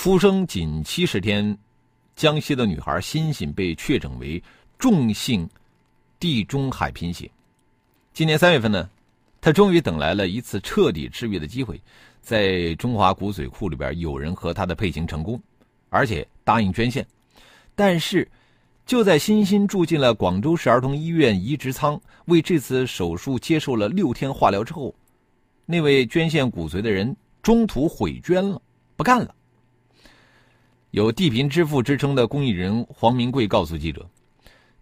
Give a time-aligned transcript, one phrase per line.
[0.00, 1.58] 出生仅七十天，
[2.14, 4.40] 江西的女孩欣欣被确诊为
[4.78, 5.46] 重性
[6.20, 7.28] 地中海贫血。
[8.14, 8.88] 今年三月份呢，
[9.40, 11.82] 她终于等来了一次彻底治愈的机会，
[12.20, 15.42] 在中华骨髓库里边，有人和她的配型成功，
[15.88, 17.04] 而且答应捐献。
[17.74, 18.30] 但是，
[18.86, 24.94] 就在欣欣住进了广州市儿童医院移植舱，为这次手术接受了六天化疗之后，
[25.66, 28.62] 那位捐献骨髓的人中途悔捐了，
[28.94, 29.34] 不干了。
[30.90, 34.08] 有“地贫之父”之称的公益人黄明贵告诉记者：“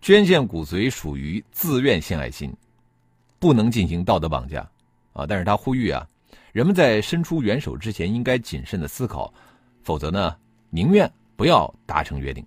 [0.01, 2.53] 捐献骨髓属于自愿献爱心，
[3.39, 4.69] 不能进行道德绑架。”
[5.13, 6.07] 啊，但是他呼吁啊，
[6.53, 9.33] 人们在伸出援手之前应该谨慎的思考，
[9.83, 10.37] 否则呢，
[10.71, 12.45] 宁愿不要达成约定。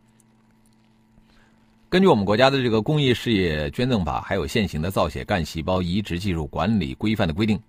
[1.89, 7.59] 根据我们国家的这个公益事业捐赠法，还有现行的造血干细胞移植技术管理规范的规定，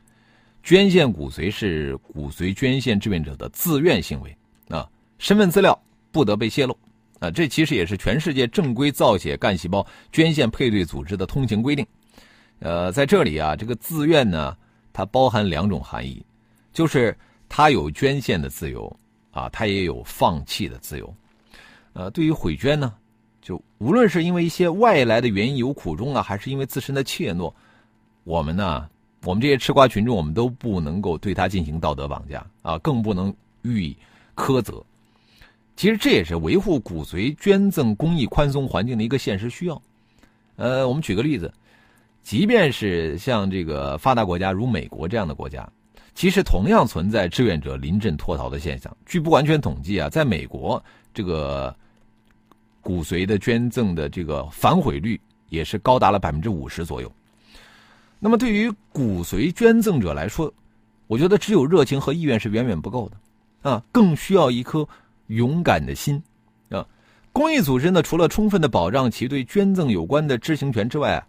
[0.63, 4.37] 捐献骨髓是骨髓捐献志愿者的自愿行为。
[5.21, 5.79] 身份资料
[6.11, 6.75] 不得被泄露，
[7.19, 11.87] 啊，这其实也是全世界正规造血干细胞捐献配对组织的通行规定。
[12.61, 14.57] 呃，在这里啊，这个自愿呢，
[14.95, 16.25] 它包含两种含义，
[16.73, 17.15] 就是
[17.51, 18.97] 它有捐献的自由，
[19.31, 21.15] 啊，它也有放弃的自由。
[21.93, 22.95] 呃，对于悔捐呢，
[23.43, 27.53] 就无论是因为一些外来的原因有苦衷啊，还是因为自身的怯懦，
[28.25, 28.89] 我们呢，
[29.25, 33.95] 我们这些吃瓜群众，我们都不能够对他进行道德绑架啊，更不能予以
[34.35, 34.83] 苛责。
[35.81, 39.81] 其实这也是维护骨髓捐赠公益宽松环境的一个现实需要。
[40.57, 41.51] 呃，我们举个例子，
[42.23, 45.67] 即便是像这个发达国家如美国这样的国家，
[46.15, 48.95] 其实同样存在志愿者临阵脱逃的现象。
[49.07, 51.75] 据不完全统计啊，在美国这个
[52.83, 57.11] 骨髓的捐赠的这个反悔率也是高达了百分之五十左右。
[58.19, 60.53] 那么对于骨髓捐赠者来说，
[61.07, 64.87] 我觉得只有热情和意愿是远远不够的，啊，更需要一颗。
[65.31, 66.21] 勇敢的心，
[66.71, 66.85] 啊，
[67.33, 71.27] 公益组织呢，除了充分的保障其对捐赠有关的知情权之外啊，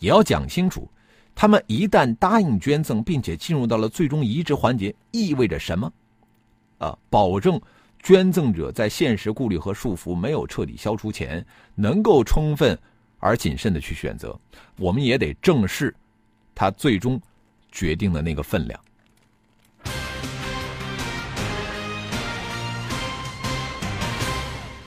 [0.00, 0.88] 也要讲清楚，
[1.32, 5.92] 他们一旦答应捐赠，并且进入到了最终移植环节，意味着什么？
[6.78, 7.60] 啊，保证
[8.02, 11.44] 捐赠者在现实顾虑和束缚没有彻底消除前，
[11.76, 12.76] 能够充分
[13.18, 14.36] 而谨慎的去选择。
[14.76, 15.94] 我们也得正视
[16.52, 17.20] 他最终
[17.70, 18.80] 决定的那个分量。